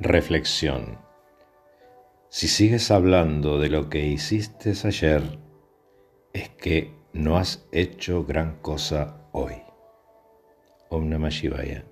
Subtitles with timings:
[0.00, 1.00] Reflexión.
[2.28, 5.40] Si sigues hablando de lo que hiciste ayer,
[6.32, 9.54] es que no has hecho gran cosa hoy.
[10.88, 11.84] Om Namah Shivaya.